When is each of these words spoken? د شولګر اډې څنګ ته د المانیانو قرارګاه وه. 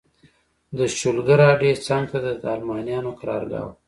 د 0.77 0.79
شولګر 0.97 1.39
اډې 1.51 1.71
څنګ 1.85 2.03
ته 2.11 2.17
د 2.43 2.43
المانیانو 2.57 3.11
قرارګاه 3.19 3.63
وه. 3.65 3.73